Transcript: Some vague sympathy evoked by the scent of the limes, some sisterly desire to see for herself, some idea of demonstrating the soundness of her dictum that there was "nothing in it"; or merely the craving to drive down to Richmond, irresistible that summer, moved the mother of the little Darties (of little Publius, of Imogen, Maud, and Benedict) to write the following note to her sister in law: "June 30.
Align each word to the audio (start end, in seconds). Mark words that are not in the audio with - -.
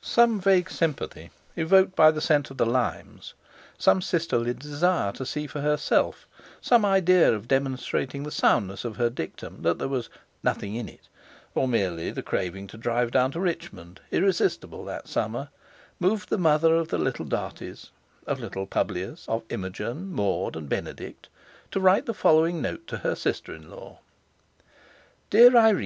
Some 0.00 0.40
vague 0.40 0.70
sympathy 0.70 1.30
evoked 1.54 1.94
by 1.94 2.10
the 2.10 2.22
scent 2.22 2.50
of 2.50 2.56
the 2.56 2.64
limes, 2.64 3.34
some 3.76 4.00
sisterly 4.00 4.54
desire 4.54 5.12
to 5.12 5.26
see 5.26 5.46
for 5.46 5.60
herself, 5.60 6.26
some 6.62 6.86
idea 6.86 7.30
of 7.34 7.48
demonstrating 7.48 8.22
the 8.22 8.30
soundness 8.30 8.86
of 8.86 8.96
her 8.96 9.10
dictum 9.10 9.60
that 9.64 9.78
there 9.78 9.86
was 9.88 10.08
"nothing 10.42 10.74
in 10.74 10.88
it"; 10.88 11.08
or 11.54 11.68
merely 11.68 12.10
the 12.10 12.22
craving 12.22 12.66
to 12.68 12.78
drive 12.78 13.10
down 13.10 13.30
to 13.32 13.40
Richmond, 13.40 14.00
irresistible 14.10 14.86
that 14.86 15.06
summer, 15.06 15.50
moved 16.00 16.30
the 16.30 16.38
mother 16.38 16.74
of 16.74 16.88
the 16.88 16.96
little 16.96 17.26
Darties 17.26 17.90
(of 18.26 18.40
little 18.40 18.66
Publius, 18.66 19.28
of 19.28 19.44
Imogen, 19.50 20.10
Maud, 20.10 20.56
and 20.56 20.66
Benedict) 20.70 21.28
to 21.72 21.78
write 21.78 22.06
the 22.06 22.14
following 22.14 22.62
note 22.62 22.86
to 22.86 22.96
her 22.96 23.14
sister 23.14 23.52
in 23.54 23.68
law: 23.68 23.98
"June 25.30 25.52
30. 25.52 25.76